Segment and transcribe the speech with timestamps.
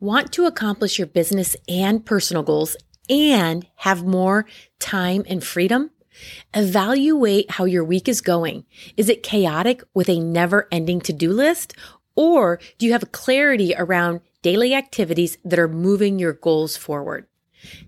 [0.00, 2.76] Want to accomplish your business and personal goals
[3.10, 4.46] and have more
[4.78, 5.90] time and freedom?
[6.54, 8.64] Evaluate how your week is going.
[8.96, 11.74] Is it chaotic with a never ending to do list?
[12.14, 17.26] Or do you have clarity around daily activities that are moving your goals forward?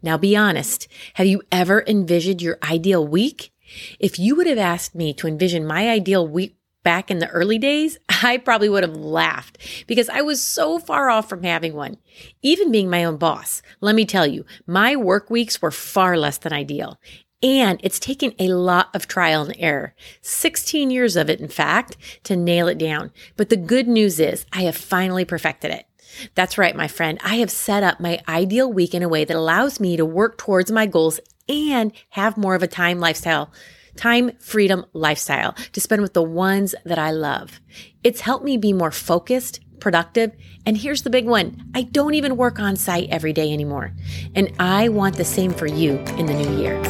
[0.03, 0.89] Now be honest.
[1.15, 3.53] Have you ever envisioned your ideal week?
[4.01, 7.59] If you would have asked me to envision my ideal week back in the early
[7.59, 11.99] days, I probably would have laughed because I was so far off from having one.
[12.43, 16.39] Even being my own boss, let me tell you, my work weeks were far less
[16.39, 16.99] than ideal.
[17.43, 21.97] And it's taken a lot of trial and error, 16 years of it, in fact,
[22.25, 23.13] to nail it down.
[23.37, 25.87] But the good news is I have finally perfected it.
[26.35, 27.19] That's right, my friend.
[27.25, 30.37] I have set up my ideal week in a way that allows me to work
[30.37, 33.51] towards my goals and have more of a time lifestyle
[33.97, 37.61] time freedom lifestyle to spend with the ones that I love.
[38.05, 40.33] It's helped me be more focused, productive,
[40.67, 41.71] and here's the big one.
[41.75, 43.93] I don't even work on site every day anymore.
[44.35, 46.81] And I want the same for you in the new year.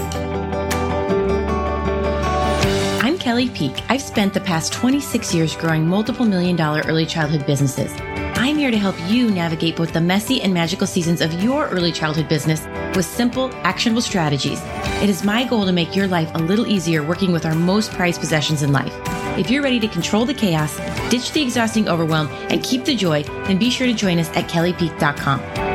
[3.03, 3.83] I'm Kelly Peak.
[3.89, 7.93] I've spent the past 26 years growing multiple million dollar early childhood businesses.
[8.41, 11.93] I'm here to help you navigate both the messy and magical seasons of your early
[11.93, 12.65] childhood business
[12.97, 14.59] with simple, actionable strategies.
[15.03, 17.93] It is my goal to make your life a little easier working with our most
[17.93, 18.95] prized possessions in life.
[19.39, 20.75] If you're ready to control the chaos,
[21.11, 24.49] ditch the exhausting overwhelm, and keep the joy, then be sure to join us at
[24.49, 25.70] kellypeak.com.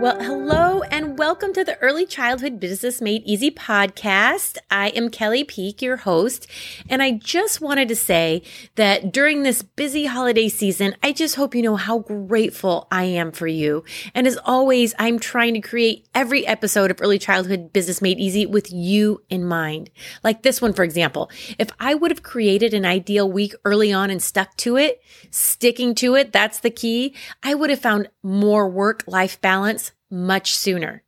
[0.00, 4.56] Well, hello and welcome to the Early Childhood Business Made Easy podcast.
[4.70, 6.46] I am Kelly Peak, your host,
[6.88, 8.42] and I just wanted to say
[8.76, 13.30] that during this busy holiday season, I just hope you know how grateful I am
[13.30, 13.84] for you.
[14.14, 18.46] And as always, I'm trying to create every episode of Early Childhood Business Made Easy
[18.46, 19.90] with you in mind.
[20.24, 21.30] Like this one, for example.
[21.58, 25.94] If I would have created an ideal week early on and stuck to it, sticking
[25.96, 31.02] to it, that's the key, I would have found more work life balance much sooner.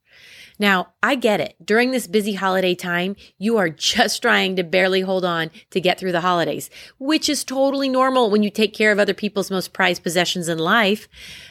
[0.59, 1.55] Now, I get it.
[1.63, 5.99] During this busy holiday time, you are just trying to barely hold on to get
[5.99, 6.69] through the holidays,
[6.99, 10.59] which is totally normal when you take care of other people's most prized possessions in
[10.59, 11.07] life.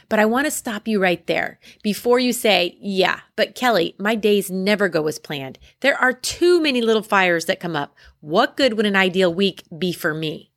[0.09, 4.15] But I want to stop you right there before you say, yeah, but Kelly, my
[4.15, 5.59] days never go as planned.
[5.81, 7.97] There are too many little fires that come up.
[8.21, 10.52] What good would an ideal week be for me?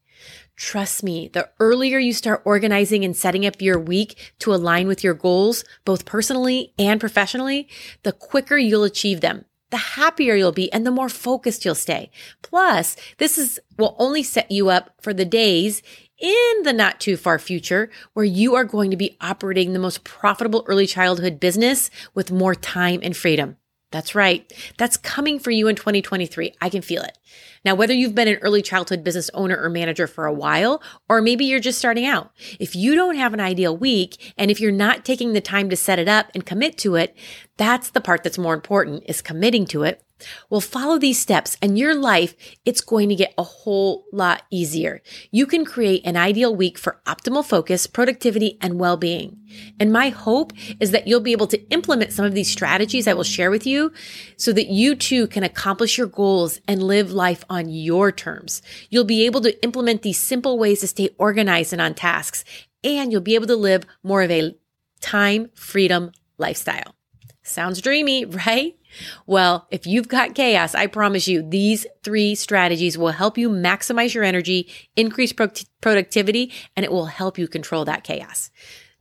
[0.56, 5.04] Trust me, the earlier you start organizing and setting up your week to align with
[5.04, 7.68] your goals, both personally and professionally,
[8.04, 9.46] the quicker you'll achieve them.
[9.72, 12.10] The happier you'll be and the more focused you'll stay.
[12.42, 15.82] Plus, this is will only set you up for the days
[16.18, 20.06] in the not too far future where you are going to be operating the most
[20.06, 23.58] profitable early childhood business with more time and freedom.
[23.92, 24.52] That's right.
[24.78, 26.56] That's coming for you in 2023.
[26.62, 27.18] I can feel it.
[27.64, 31.22] Now, whether you've been an early childhood business owner or manager for a while, or
[31.22, 34.72] maybe you're just starting out, if you don't have an ideal week and if you're
[34.72, 37.16] not taking the time to set it up and commit to it,
[37.58, 40.05] that's the part that's more important is committing to it
[40.50, 45.02] well, follow these steps and your life, it's going to get a whole lot easier.
[45.32, 49.38] You can create an ideal week for optimal focus, productivity, and well-being.
[49.80, 53.14] And my hope is that you'll be able to implement some of these strategies I
[53.14, 53.92] will share with you
[54.38, 58.62] so that you too can accomplish your goals and live life on your terms.
[58.90, 62.46] You'll be able to implement these simple ways to stay organized and on tasks,
[62.84, 64.56] and you'll be able to live more of a
[65.02, 66.96] time freedom lifestyle.
[67.44, 68.76] Sounds dreamy, right?
[69.26, 74.14] Well, if you've got chaos, I promise you these three strategies will help you maximize
[74.14, 75.52] your energy, increase pro-
[75.82, 78.52] productivity, and it will help you control that chaos.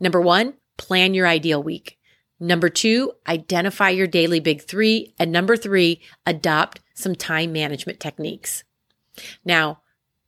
[0.00, 1.98] Number one, plan your ideal week.
[2.40, 5.14] Number two, identify your daily big three.
[5.18, 8.64] And number three, adopt some time management techniques.
[9.44, 9.80] Now,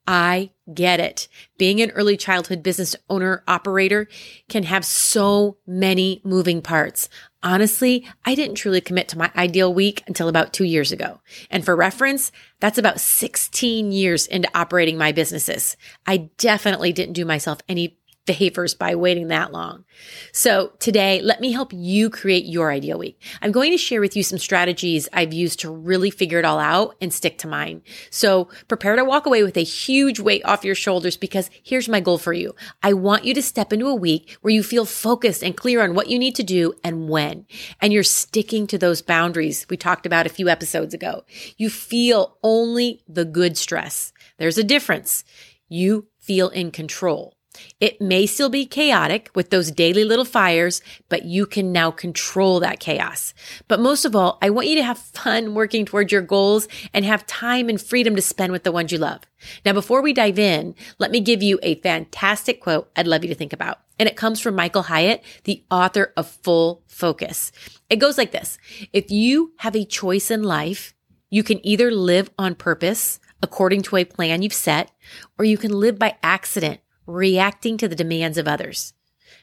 [0.06, 1.28] I get it.
[1.59, 4.09] Being an early childhood business owner operator
[4.49, 7.09] can have so many moving parts.
[7.43, 11.21] Honestly, I didn't truly commit to my ideal week until about two years ago.
[11.50, 15.77] And for reference, that's about 16 years into operating my businesses.
[16.06, 19.84] I definitely didn't do myself any favors by waiting that long.
[20.32, 23.23] So today, let me help you create your ideal week.
[23.40, 26.58] I'm going to share with you some strategies I've used to really figure it all
[26.58, 27.82] out and stick to mine.
[28.11, 32.00] So prepare to walk away with a huge weight off your shoulders because here's my
[32.00, 32.55] goal for you.
[32.82, 35.94] I want you to step into a week where you feel focused and clear on
[35.94, 37.46] what you need to do and when.
[37.81, 41.25] And you're sticking to those boundaries we talked about a few episodes ago.
[41.56, 44.12] You feel only the good stress.
[44.38, 45.25] There's a difference.
[45.69, 47.36] You feel in control.
[47.81, 52.61] It may still be chaotic with those daily little fires, but you can now control
[52.61, 53.35] that chaos.
[53.69, 57.05] But most of all, I want you to have fun working towards your goals and
[57.05, 59.23] have time and freedom to spend with the ones you love.
[59.64, 63.29] Now, before we dive in, let me give you a fantastic quote I'd love you
[63.29, 63.81] to think about.
[63.99, 67.53] And it comes from Michael Hyatt, the author of Full Focus.
[67.88, 68.58] It goes like this.
[68.93, 70.94] If you have a choice in life,
[71.31, 74.91] you can either live on purpose according to a plan you've set,
[75.38, 78.93] or you can live by accident reacting to the demands of others.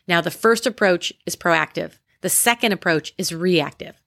[0.08, 1.94] Now, the first approach is proactive.
[2.22, 4.02] The second approach is reactive.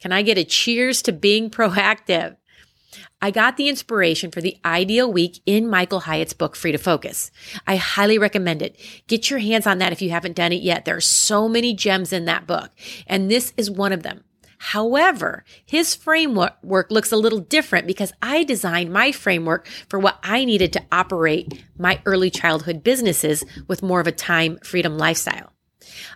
[0.00, 2.36] Can I get a cheers to being proactive?
[3.20, 7.30] I got the inspiration for the ideal week in Michael Hyatt's book, Free to Focus.
[7.66, 8.78] I highly recommend it.
[9.06, 10.84] Get your hands on that if you haven't done it yet.
[10.84, 12.70] There are so many gems in that book,
[13.06, 14.24] and this is one of them.
[14.68, 16.56] However, his framework
[16.90, 21.62] looks a little different because I designed my framework for what I needed to operate
[21.76, 25.52] my early childhood businesses with more of a time freedom lifestyle.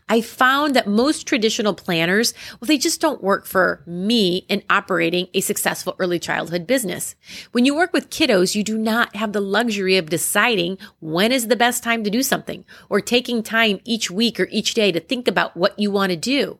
[0.09, 5.29] I found that most traditional planners, well, they just don't work for me in operating
[5.35, 7.17] a successful early childhood business.
[7.53, 11.49] When you work with kiddos, you do not have the luxury of deciding when is
[11.49, 15.01] the best time to do something or taking time each week or each day to
[15.01, 16.59] think about what you want to do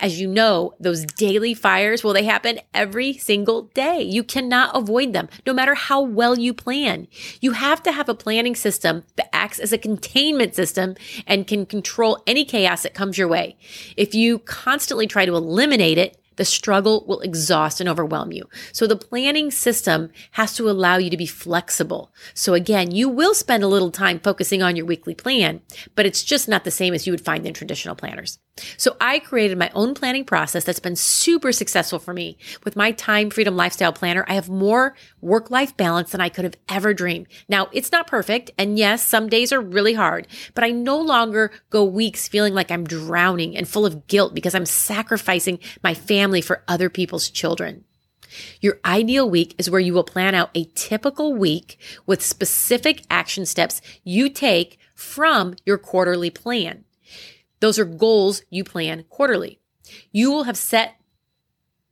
[0.00, 4.02] as you know, those daily fires, well, they happen every single day.
[4.02, 7.08] You cannot avoid them, no matter how well you plan.
[7.40, 10.94] You have to have a planning system that acts as a containment system
[11.26, 13.56] and can control any chaos that comes your way.
[13.96, 18.48] If you constantly try to eliminate it, the struggle will exhaust and overwhelm you.
[18.72, 22.12] So the planning system has to allow you to be flexible.
[22.34, 25.60] So again, you will spend a little time focusing on your weekly plan,
[25.94, 28.38] but it's just not the same as you would find in traditional planners.
[28.76, 32.38] So I created my own planning process that's been super successful for me.
[32.64, 36.44] With my time freedom lifestyle planner, I have more work life balance than I could
[36.44, 37.26] have ever dreamed.
[37.48, 38.52] Now it's not perfect.
[38.56, 42.70] And yes, some days are really hard, but I no longer go weeks feeling like
[42.70, 47.84] I'm drowning and full of guilt because I'm sacrificing my family for other people's children.
[48.60, 53.46] Your ideal week is where you will plan out a typical week with specific action
[53.46, 56.84] steps you take from your quarterly plan.
[57.60, 59.60] Those are goals you plan quarterly.
[60.12, 60.96] You will have set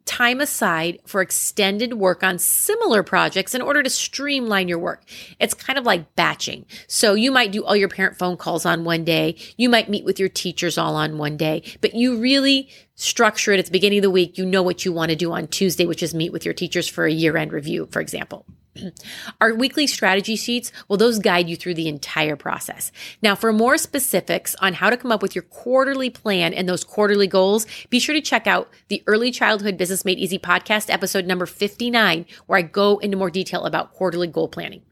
[0.05, 5.05] time aside for extended work on similar projects in order to streamline your work.
[5.39, 6.67] It's kind of like batching.
[6.89, 9.37] So you might do all your parent phone calls on one day.
[9.57, 13.59] You might meet with your teachers all on one day, but you really structure it
[13.59, 14.39] at the beginning of the week.
[14.39, 16.89] You know what you want to do on Tuesday, which is meet with your teachers
[16.89, 18.45] for a year end review, for example.
[19.41, 22.91] Our weekly strategy sheets, well, those guide you through the entire process.
[23.23, 26.85] Now, for more specifics on how to come up with your quarterly plan and those
[26.85, 31.27] quarterly goals, be sure to check out the Early Childhood Business Made Easy podcast, episode
[31.27, 34.83] number 59, where I go into more detail about quarterly goal planning.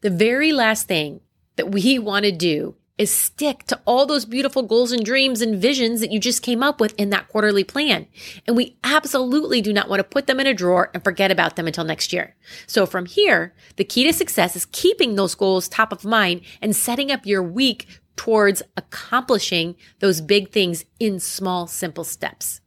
[0.00, 1.20] The very last thing
[1.56, 5.60] that we want to do is stick to all those beautiful goals and dreams and
[5.60, 8.06] visions that you just came up with in that quarterly plan.
[8.46, 11.56] And we absolutely do not want to put them in a drawer and forget about
[11.56, 12.36] them until next year.
[12.66, 16.76] So from here, the key to success is keeping those goals top of mind and
[16.76, 22.60] setting up your week towards accomplishing those big things in small, simple steps.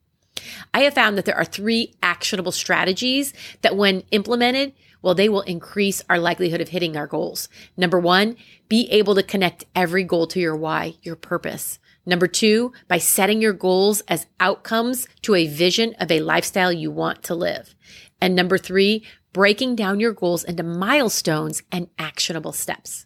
[0.74, 4.74] I have found that there are three actionable strategies that when implemented
[5.08, 7.48] well, they will increase our likelihood of hitting our goals.
[7.78, 8.36] Number one,
[8.68, 11.80] be able to connect every goal to your why, your purpose.
[12.06, 16.92] Number two, by setting your goals as outcomes to a vision of a lifestyle you
[16.92, 17.74] want to live.
[18.20, 23.06] And number three, breaking down your goals into milestones and actionable steps.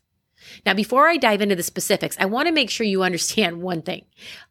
[0.66, 3.84] Now, before I dive into the specifics, I want to make sure you understand one
[3.84, 4.06] thing.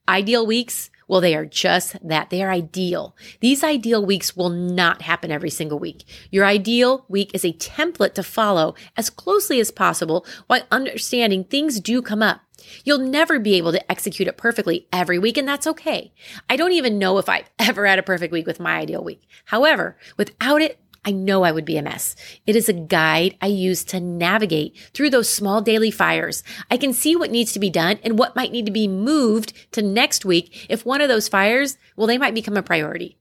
[0.09, 2.31] Ideal weeks well, they are just that.
[2.31, 3.17] They are ideal.
[3.41, 6.05] These ideal weeks will not happen every single week.
[6.31, 11.81] Your ideal week is a template to follow as closely as possible while understanding things
[11.81, 12.43] do come up.
[12.85, 16.13] You'll never be able to execute it perfectly every week, and that's okay.
[16.49, 19.25] I don't even know if I've ever had a perfect week with my ideal week.
[19.47, 22.15] However, without it, I know I would be a mess.
[22.47, 26.43] It is a guide I use to navigate through those small daily fires.
[26.71, 29.73] I can see what needs to be done and what might need to be moved
[29.73, 33.17] to next week if one of those fires, well, they might become a priority.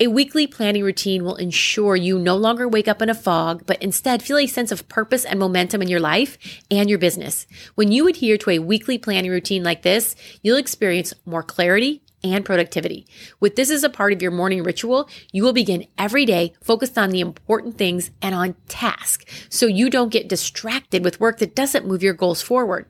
[0.00, 3.82] A weekly planning routine will ensure you no longer wake up in a fog, but
[3.82, 6.38] instead feel a sense of purpose and momentum in your life
[6.70, 7.48] and your business.
[7.74, 12.44] When you adhere to a weekly planning routine like this, you'll experience more clarity, and
[12.44, 13.06] productivity.
[13.40, 16.98] With this as a part of your morning ritual, you will begin every day focused
[16.98, 21.54] on the important things and on task so you don't get distracted with work that
[21.54, 22.86] doesn't move your goals forward.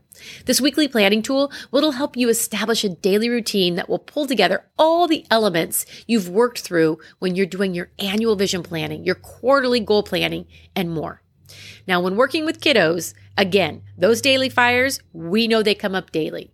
[0.46, 4.64] This weekly planning tool will help you establish a daily routine that will pull together
[4.78, 9.80] all the elements you've worked through when you're doing your annual vision planning, your quarterly
[9.80, 11.22] goal planning, and more.
[11.86, 16.52] Now, when working with kiddos, again, those daily fires, we know they come up daily,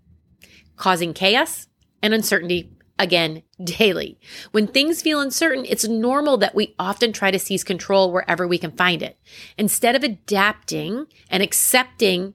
[0.76, 1.66] causing chaos
[2.04, 4.20] and uncertainty again daily.
[4.52, 8.58] When things feel uncertain, it's normal that we often try to seize control wherever we
[8.58, 9.18] can find it.
[9.56, 12.34] Instead of adapting and accepting,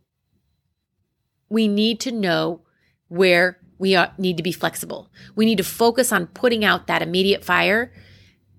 [1.50, 2.64] we need to know
[3.10, 5.12] where we need to be flexible.
[5.36, 7.94] We need to focus on putting out that immediate fire,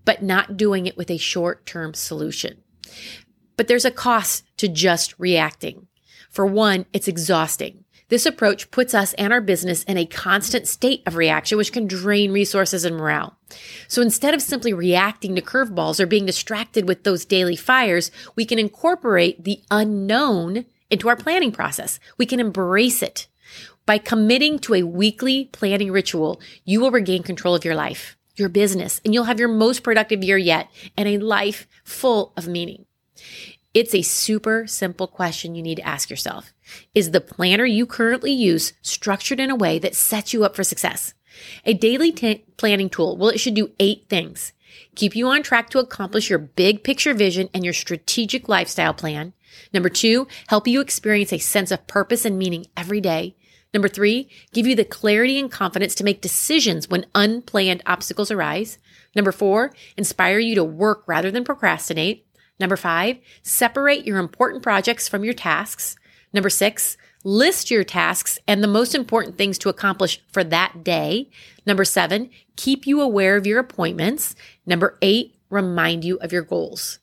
[0.04, 2.62] but not doing it with a short term solution.
[3.56, 5.88] But there's a cost to just reacting.
[6.30, 7.84] For one, it's exhausting.
[8.10, 11.86] This approach puts us and our business in a constant state of reaction, which can
[11.86, 13.36] drain resources and morale.
[13.88, 18.44] So instead of simply reacting to curveballs or being distracted with those daily fires, we
[18.44, 22.00] can incorporate the unknown into our planning process.
[22.18, 23.28] We can embrace it.
[23.86, 28.48] By committing to a weekly planning ritual, you will regain control of your life, your
[28.48, 32.86] business, and you'll have your most productive year yet and a life full of meaning.
[33.72, 36.52] It's a super simple question you need to ask yourself.
[36.92, 40.64] Is the planner you currently use structured in a way that sets you up for
[40.64, 41.14] success?
[41.64, 44.52] A daily t- planning tool, well, it should do eight things.
[44.96, 49.34] Keep you on track to accomplish your big picture vision and your strategic lifestyle plan.
[49.72, 53.36] Number two, help you experience a sense of purpose and meaning every day.
[53.72, 58.78] Number three, give you the clarity and confidence to make decisions when unplanned obstacles arise.
[59.14, 62.26] Number four, inspire you to work rather than procrastinate.
[62.60, 65.96] Number five, separate your important projects from your tasks.
[66.34, 71.30] Number six, list your tasks and the most important things to accomplish for that day.
[71.64, 74.36] Number seven, keep you aware of your appointments.
[74.66, 76.98] Number eight, remind you of your goals.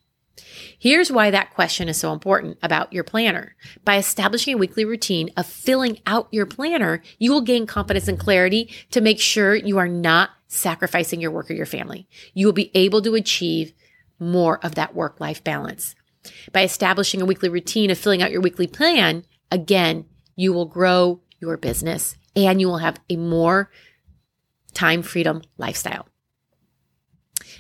[0.77, 3.55] Here's why that question is so important about your planner.
[3.83, 8.19] By establishing a weekly routine of filling out your planner, you will gain confidence and
[8.19, 12.07] clarity to make sure you are not sacrificing your work or your family.
[12.35, 13.73] You will be able to achieve
[14.19, 15.95] more of that work life balance.
[16.51, 20.05] By establishing a weekly routine of filling out your weekly plan, again,
[20.35, 23.71] you will grow your business and you will have a more
[24.73, 26.07] time freedom lifestyle.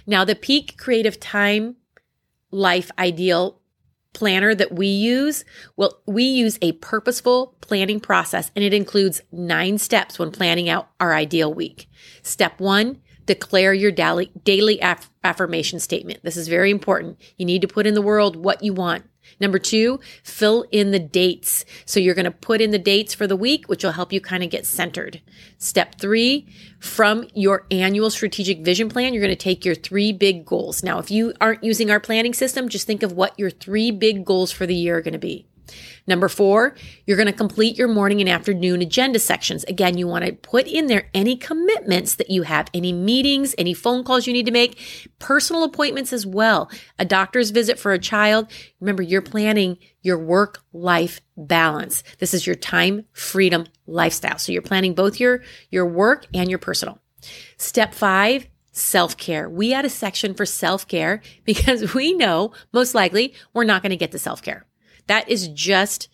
[0.05, 1.75] Now, the peak creative time
[2.51, 3.59] life ideal
[4.13, 5.45] planner that we use,
[5.75, 10.89] well, we use a purposeful planning process and it includes nine steps when planning out
[10.99, 11.87] our ideal week.
[12.23, 16.23] Step one, declare your daily, daily aff- affirmation statement.
[16.23, 17.19] This is very important.
[17.37, 19.03] You need to put in the world what you want.
[19.39, 21.65] Number two, fill in the dates.
[21.85, 24.21] So you're going to put in the dates for the week, which will help you
[24.21, 25.21] kind of get centered.
[25.57, 26.47] Step three,
[26.79, 30.83] from your annual strategic vision plan, you're going to take your three big goals.
[30.83, 34.25] Now, if you aren't using our planning system, just think of what your three big
[34.25, 35.46] goals for the year are going to be.
[36.07, 39.63] Number four, you're going to complete your morning and afternoon agenda sections.
[39.65, 43.73] Again, you want to put in there any commitments that you have, any meetings, any
[43.73, 44.79] phone calls you need to make,
[45.19, 48.47] personal appointments as well, a doctor's visit for a child.
[48.79, 52.03] Remember, you're planning your work life balance.
[52.19, 54.37] This is your time freedom lifestyle.
[54.37, 56.99] So you're planning both your, your work and your personal.
[57.57, 59.49] Step five, self care.
[59.49, 63.91] We add a section for self care because we know most likely we're not going
[63.91, 64.65] to get to self care.
[65.07, 66.09] That is just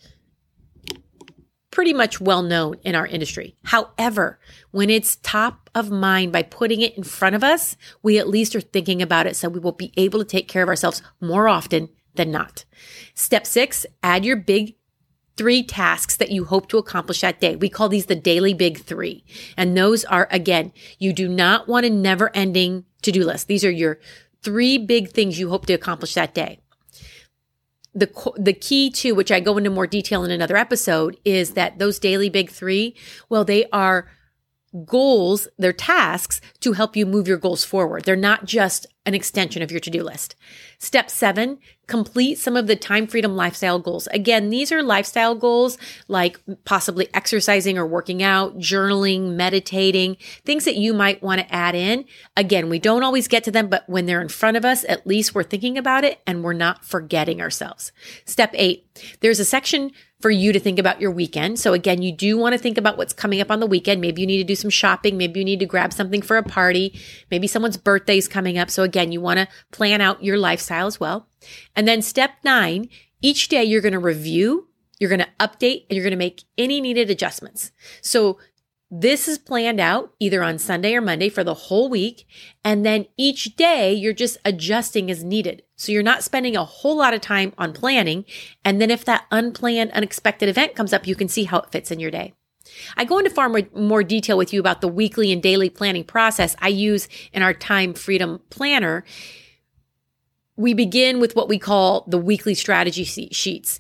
[1.73, 3.55] pretty much well known in our industry.
[3.63, 8.29] However, when it's top of mind by putting it in front of us, we at
[8.29, 11.01] least are thinking about it so we will be able to take care of ourselves
[11.19, 12.65] more often than not.
[13.15, 14.75] Step six, add your big
[15.35, 17.55] three tasks that you hope to accomplish that day.
[17.55, 19.25] We call these the daily big three.
[19.57, 23.47] And those are, again, you do not want a never ending to do list.
[23.47, 24.00] These are your
[24.43, 26.59] three big things you hope to accomplish that day
[27.93, 31.79] the the key to which I go into more detail in another episode is that
[31.79, 32.95] those daily big 3
[33.29, 34.07] well they are
[34.85, 38.05] goals, they're tasks to help you move your goals forward.
[38.05, 40.36] They're not just an extension of your to do list.
[40.79, 44.07] Step seven, complete some of the time freedom lifestyle goals.
[44.07, 50.77] Again, these are lifestyle goals like possibly exercising or working out, journaling, meditating, things that
[50.77, 52.05] you might want to add in.
[52.38, 55.05] Again, we don't always get to them, but when they're in front of us, at
[55.05, 57.91] least we're thinking about it and we're not forgetting ourselves.
[58.25, 58.88] Step eight,
[59.19, 59.91] there's a section
[60.22, 61.60] for you to think about your weekend.
[61.60, 64.00] So again, you do want to think about what's coming up on the weekend.
[64.00, 65.17] Maybe you need to do some shopping.
[65.17, 66.98] Maybe you need to grab something for a party.
[67.29, 68.69] Maybe someone's birthday is coming up.
[68.69, 71.27] So again, you want to plan out your lifestyle as well.
[71.75, 72.89] And then step nine,
[73.21, 74.67] each day you're going to review,
[75.00, 77.71] you're going to update, and you're going to make any needed adjustments.
[78.01, 78.38] So
[78.95, 82.27] this is planned out either on Sunday or Monday for the whole week.
[82.63, 85.63] And then each day you're just adjusting as needed.
[85.75, 88.23] So you're not spending a whole lot of time on planning.
[88.63, 91.89] And then if that unplanned, unexpected event comes up, you can see how it fits
[91.89, 92.33] in your day.
[92.98, 96.03] I go into far more, more detail with you about the weekly and daily planning
[96.03, 99.03] process I use in our time freedom planner.
[100.56, 103.80] we begin with what we call the weekly strategy sheets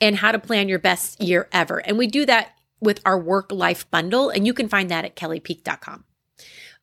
[0.00, 1.78] and how to plan your best year ever.
[1.78, 5.16] And we do that with our work life bundle, and you can find that at
[5.16, 6.04] kellypeak.com.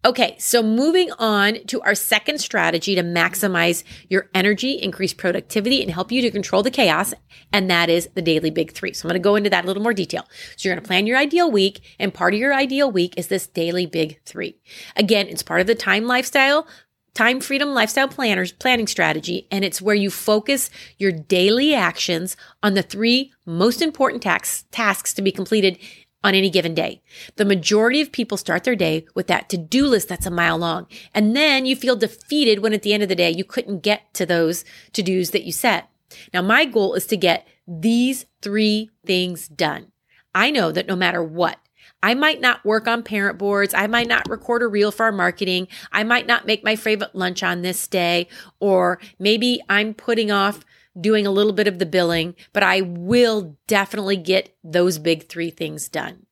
[0.05, 5.89] Okay, so moving on to our second strategy to maximize your energy, increase productivity, and
[5.89, 7.13] help you to control the chaos,
[7.53, 8.91] and that is the daily big three.
[8.91, 10.27] So I'm to go into that a little more detail.
[10.57, 13.47] So you're to plan your ideal week, and part of your ideal week is this
[13.47, 14.57] daily big three.
[14.97, 16.67] Again, it's part of the time lifestyle
[17.13, 22.73] time freedom lifestyle planners planning strategy and it's where you focus your daily actions on
[22.73, 25.77] the three most important tax, tasks to be completed
[26.23, 27.01] on any given day.
[27.35, 30.87] The majority of people start their day with that to-do list that's a mile long.
[31.13, 34.13] And then you feel defeated when at the end of the day you couldn't get
[34.15, 34.63] to those
[34.93, 35.89] to-dos that you set.
[36.33, 39.91] Now my goal is to get these three things done.
[40.35, 41.59] I know that no matter what,
[42.01, 43.73] I might not work on parent boards.
[43.73, 45.69] I might not record a reel for our marketing.
[45.91, 48.27] I might not make my favorite lunch on this day,
[48.59, 50.65] or maybe I'm putting off
[50.99, 55.49] doing a little bit of the billing, but I will definitely get those big three
[55.49, 56.25] things done.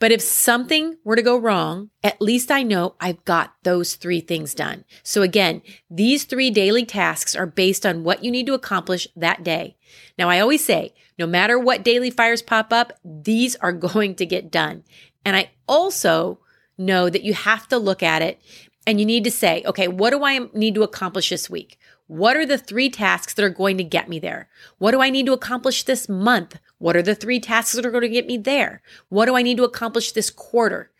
[0.00, 4.20] But if something were to go wrong, at least I know I've got those three
[4.20, 4.84] things done.
[5.02, 5.60] So again,
[5.90, 9.76] these three daily tasks are based on what you need to accomplish that day.
[10.16, 14.26] Now, I always say, no matter what daily fires pop up, these are going to
[14.26, 14.84] get done.
[15.24, 16.38] And I also
[16.76, 18.40] know that you have to look at it
[18.86, 21.76] and you need to say, okay, what do I need to accomplish this week?
[22.08, 24.48] What are the three tasks that are going to get me there?
[24.78, 26.58] What do I need to accomplish this month?
[26.78, 28.80] What are the three tasks that are going to get me there?
[29.10, 30.90] What do I need to accomplish this quarter?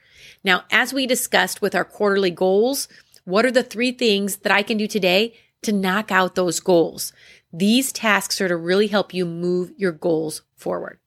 [0.44, 2.88] Now, as we discussed with our quarterly goals,
[3.24, 7.14] what are the three things that I can do today to knock out those goals?
[7.54, 10.98] These tasks are to really help you move your goals forward.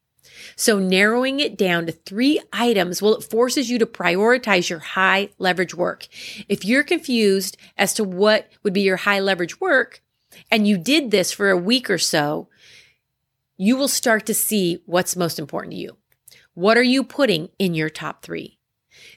[0.56, 5.30] So narrowing it down to three items, well, it forces you to prioritize your high
[5.38, 6.08] leverage work.
[6.48, 10.02] If you're confused as to what would be your high leverage work,
[10.50, 12.48] and you did this for a week or so,
[13.58, 15.98] you will start to see what's most important to you.
[16.54, 18.58] What are you putting in your top three?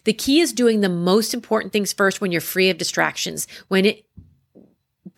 [0.04, 3.84] The key is doing the most important things first when you're free of distractions, when
[3.84, 4.06] it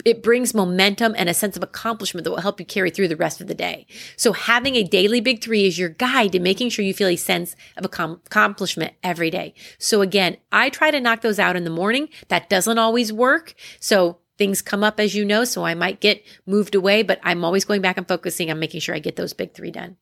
[0.06, 3.16] it brings momentum and a sense of accomplishment that will help you carry through the
[3.16, 3.88] rest of the day.
[4.16, 7.16] So having a daily big three is your guide to making sure you feel a
[7.16, 9.52] sense of accomplishment every day.
[9.78, 12.09] So again, I try to knock those out in the morning.
[12.28, 13.54] That doesn't always work.
[13.81, 15.42] So things come up as you know.
[15.42, 18.83] So I might get moved away, but I'm always going back and focusing on making
[18.83, 19.96] sure I get those big three done.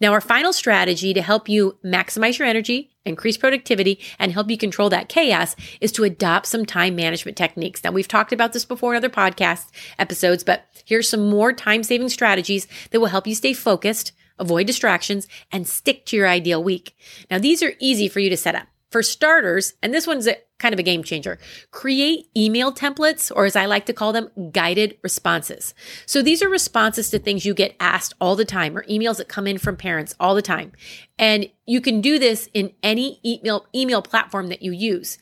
[0.00, 4.58] Now, our final strategy to help you maximize your energy, increase productivity, and help you
[4.58, 7.82] control that chaos is to adopt some time management techniques.
[7.82, 9.66] Now, we've talked about this before in other podcast
[9.98, 14.66] episodes, but here's some more time saving strategies that will help you stay focused, avoid
[14.66, 16.96] distractions, and stick to your ideal week.
[17.30, 18.66] Now, these are easy for you to set up.
[18.90, 21.38] For starters, and this one's a, kind of a game changer,
[21.70, 25.74] create email templates, or as I like to call them, guided responses.
[26.06, 29.28] So these are responses to things you get asked all the time or emails that
[29.28, 30.72] come in from parents all the time.
[31.18, 35.18] And you can do this in any email, email platform that you use.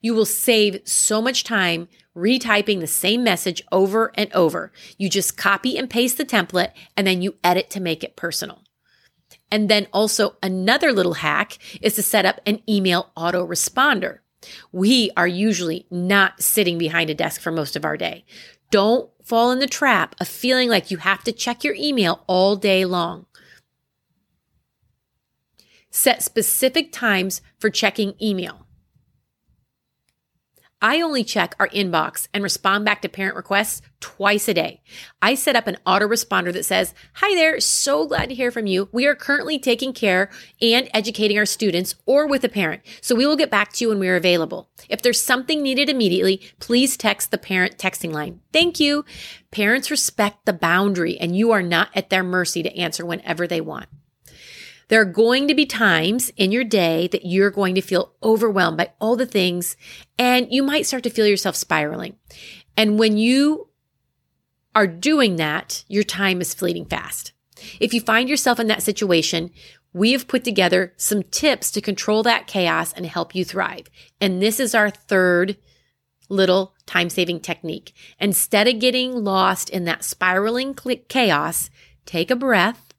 [0.00, 4.72] You will save so much time retyping the same message over and over.
[4.98, 8.62] You just copy and paste the template and then you edit to make it personal.
[9.54, 14.18] And then also another little hack is to set up an email autoresponder.
[14.72, 18.24] We are usually not sitting behind a desk for most of our day.
[18.72, 22.56] Don't fall in the trap of feeling like you have to check your email all
[22.56, 23.26] day long.
[25.88, 28.63] Set specific times for checking email.
[30.84, 34.82] I only check our inbox and respond back to parent requests twice a day.
[35.22, 38.90] I set up an autoresponder that says, Hi there, so glad to hear from you.
[38.92, 40.28] We are currently taking care
[40.60, 43.88] and educating our students or with a parent, so we will get back to you
[43.88, 44.68] when we are available.
[44.90, 48.40] If there's something needed immediately, please text the parent texting line.
[48.52, 49.06] Thank you.
[49.50, 53.62] Parents respect the boundary and you are not at their mercy to answer whenever they
[53.62, 53.86] want.
[54.88, 58.76] There are going to be times in your day that you're going to feel overwhelmed
[58.76, 59.76] by all the things,
[60.18, 62.16] and you might start to feel yourself spiraling.
[62.76, 63.68] And when you
[64.74, 67.32] are doing that, your time is fleeting fast.
[67.80, 69.50] If you find yourself in that situation,
[69.92, 73.86] we have put together some tips to control that chaos and help you thrive.
[74.20, 75.56] And this is our third
[76.28, 77.92] little time saving technique.
[78.18, 80.74] Instead of getting lost in that spiraling
[81.08, 81.70] chaos,
[82.06, 82.93] take a breath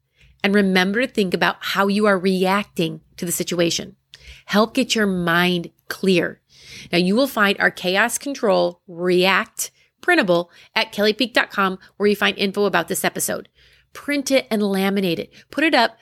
[0.46, 3.96] and remember to think about how you are reacting to the situation.
[4.44, 6.40] Help get your mind clear.
[6.92, 12.64] Now you will find our chaos control react printable at kellypeak.com where you find info
[12.64, 13.48] about this episode.
[13.92, 15.32] Print it and laminate it.
[15.50, 15.98] Put it up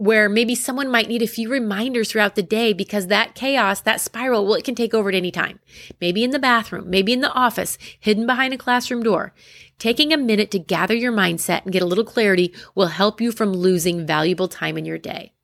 [0.00, 4.00] where maybe someone might need a few reminders throughout the day because that chaos, that
[4.00, 5.60] spiral, well, it can take over at any time.
[6.00, 9.34] Maybe in the bathroom, maybe in the office, hidden behind a classroom door.
[9.78, 13.30] Taking a minute to gather your mindset and get a little clarity will help you
[13.30, 15.34] from losing valuable time in your day.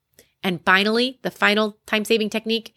[0.42, 2.74] And finally, the final time saving technique,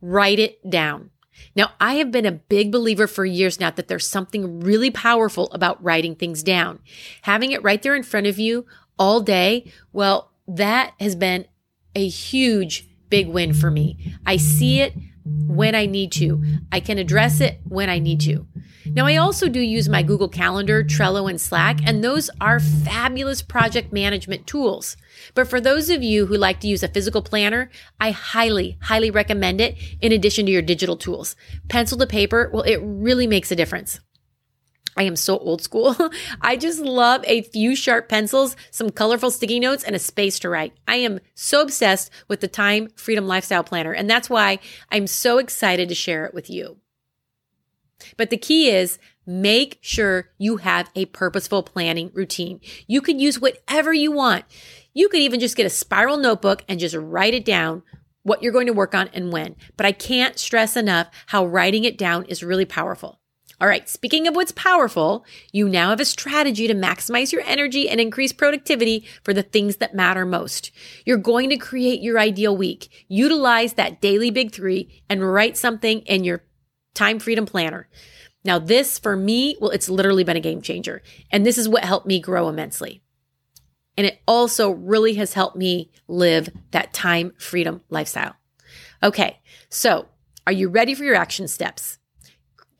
[0.00, 1.10] write it down.
[1.56, 5.50] Now, I have been a big believer for years now that there's something really powerful
[5.50, 6.78] about writing things down.
[7.22, 8.64] Having it right there in front of you
[8.96, 11.46] all day, well, that has been
[11.94, 14.14] a huge big win for me.
[14.24, 16.42] I see it when I need to.
[16.70, 18.46] I can address it when I need to.
[18.86, 23.42] Now, I also do use my Google Calendar, Trello, and Slack, and those are fabulous
[23.42, 24.96] project management tools.
[25.34, 29.10] But for those of you who like to use a physical planner, I highly, highly
[29.10, 31.34] recommend it in addition to your digital tools.
[31.68, 33.98] Pencil to paper, well, it really makes a difference.
[34.96, 35.96] I am so old school.
[36.40, 40.48] I just love a few sharp pencils, some colorful sticky notes, and a space to
[40.48, 40.72] write.
[40.88, 44.58] I am so obsessed with the Time Freedom Lifestyle Planner, and that's why
[44.90, 46.78] I'm so excited to share it with you.
[48.16, 52.60] But the key is make sure you have a purposeful planning routine.
[52.86, 54.44] You could use whatever you want.
[54.94, 57.82] You could even just get a spiral notebook and just write it down
[58.22, 59.56] what you're going to work on and when.
[59.76, 63.20] But I can't stress enough how writing it down is really powerful.
[63.58, 67.88] All right, speaking of what's powerful, you now have a strategy to maximize your energy
[67.88, 70.70] and increase productivity for the things that matter most.
[71.06, 73.06] You're going to create your ideal week.
[73.08, 76.44] Utilize that daily big three and write something in your
[76.94, 77.88] time freedom planner.
[78.44, 81.02] Now, this for me, well, it's literally been a game changer.
[81.30, 83.02] And this is what helped me grow immensely.
[83.96, 88.36] And it also really has helped me live that time freedom lifestyle.
[89.02, 89.40] Okay,
[89.70, 90.08] so
[90.46, 91.98] are you ready for your action steps?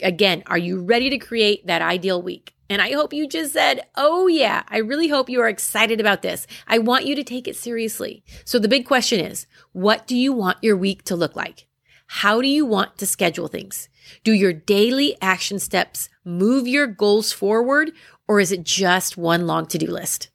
[0.00, 2.54] Again, are you ready to create that ideal week?
[2.68, 6.22] And I hope you just said, Oh, yeah, I really hope you are excited about
[6.22, 6.46] this.
[6.66, 8.24] I want you to take it seriously.
[8.44, 11.66] So the big question is, what do you want your week to look like?
[12.08, 13.88] How do you want to schedule things?
[14.24, 17.92] Do your daily action steps move your goals forward,
[18.28, 20.28] or is it just one long to do list?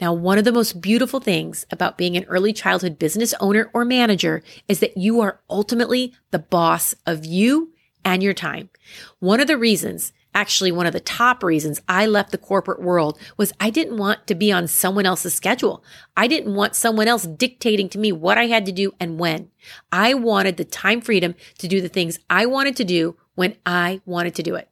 [0.00, 3.84] Now, one of the most beautiful things about being an early childhood business owner or
[3.84, 7.72] manager is that you are ultimately the boss of you
[8.04, 8.70] and your time.
[9.18, 13.18] One of the reasons, actually one of the top reasons I left the corporate world
[13.36, 15.82] was I didn't want to be on someone else's schedule.
[16.16, 19.50] I didn't want someone else dictating to me what I had to do and when.
[19.90, 24.00] I wanted the time freedom to do the things I wanted to do when I
[24.04, 24.68] wanted to do it.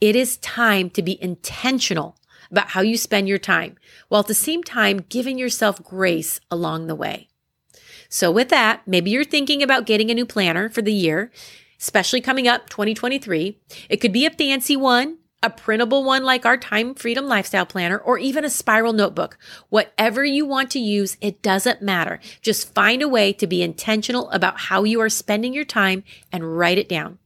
[0.00, 2.16] It is time to be intentional
[2.50, 3.76] about how you spend your time
[4.08, 7.28] while at the same time giving yourself grace along the way.
[8.08, 11.30] So with that, maybe you're thinking about getting a new planner for the year
[11.80, 13.58] especially coming up 2023.
[13.88, 17.98] It could be a fancy one, a printable one like our Time Freedom Lifestyle Planner,
[17.98, 19.38] or even a spiral notebook.
[19.68, 22.20] Whatever you want to use, it doesn't matter.
[22.42, 26.58] Just find a way to be intentional about how you are spending your time and
[26.58, 27.18] write it down.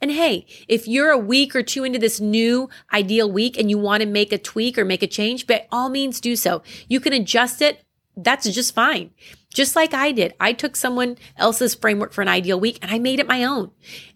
[0.00, 3.78] And hey, if you're a week or two into this new ideal week and you
[3.78, 6.62] want to make a tweak or make a change, by all means do so.
[6.88, 7.84] You can adjust it.
[8.16, 9.12] That's just fine.
[9.52, 12.98] Just like I did, I took someone else's framework for an ideal week and I
[12.98, 13.70] made it my own.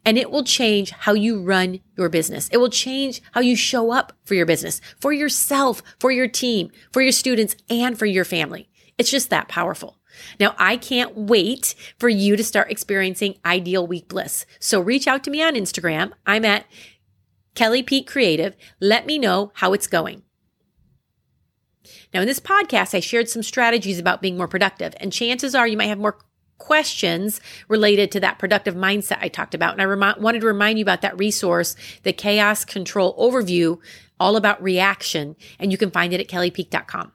[0.05, 2.49] And it will change how you run your business.
[2.49, 6.71] It will change how you show up for your business, for yourself, for your team,
[6.93, 8.69] for your students, and for your family.
[8.99, 9.99] It's just that powerful.
[10.41, 14.47] Now, I can't wait for you to start experiencing ideal week bliss.
[14.59, 16.13] So reach out to me on Instagram.
[16.27, 16.65] I'm at
[17.55, 18.57] Kelly Peak Creative.
[18.81, 20.23] Let me know how it's going.
[22.17, 25.69] Now, in this podcast, I shared some strategies about being more productive, and chances are
[25.69, 26.17] you might have more
[26.57, 29.75] questions related to that productive mindset I talked about.
[29.75, 33.81] And I rem- wanted to remind you about that resource, the Chaos Control Overview,
[34.19, 37.13] all about reaction, and you can find it at kellypeak.com.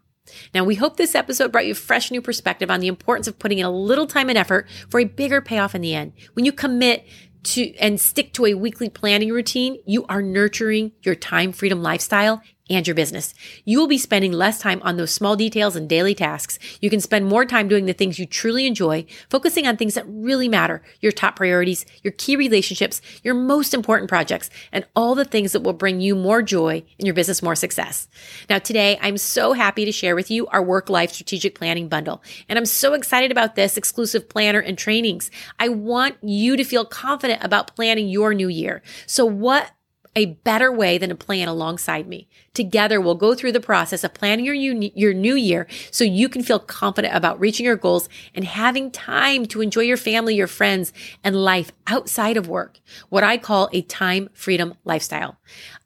[0.54, 3.40] Now, we hope this episode brought you a fresh new perspective on the importance of
[3.40, 6.14] putting in a little time and effort for a bigger payoff in the end.
[6.34, 7.08] When you commit
[7.44, 12.44] to and stick to a weekly planning routine, you are nurturing your time freedom lifestyle
[12.71, 13.34] and your business.
[13.65, 16.60] You will be spending less time on those small details and daily tasks.
[16.81, 20.05] You can spend more time doing the things you truly enjoy, focusing on things that
[20.07, 25.25] really matter, your top priorities, your key relationships, your most important projects, and all the
[25.25, 28.07] things that will bring you more joy and your business more success.
[28.49, 32.21] Now, today, I'm so happy to share with you our work life strategic planning bundle.
[32.47, 35.31] And I'm so excited about this exclusive planner and trainings.
[35.60, 38.81] I want you to feel confident about planning your new year.
[39.05, 39.71] So what
[40.15, 42.28] a better way than to plan alongside me.
[42.54, 46.43] Together, we'll go through the process of planning your, your new year so you can
[46.43, 50.91] feel confident about reaching your goals and having time to enjoy your family, your friends,
[51.24, 52.80] and life outside of work.
[53.10, 55.38] What I call a time freedom lifestyle.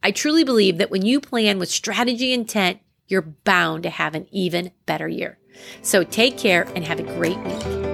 [0.01, 4.27] I truly believe that when you plan with strategy intent, you're bound to have an
[4.31, 5.37] even better year.
[5.81, 7.84] So take care and have a great week.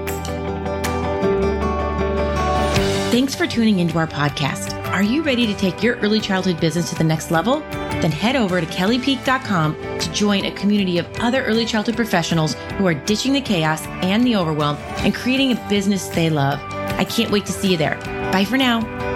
[3.42, 4.80] For tuning into our podcast.
[4.90, 7.62] Are you ready to take your early childhood business to the next level?
[8.02, 12.86] Then head over to kellypeak.com to join a community of other early childhood professionals who
[12.86, 16.60] are ditching the chaos and the overwhelm and creating a business they love.
[17.00, 17.96] I can't wait to see you there.
[18.32, 19.11] Bye for now.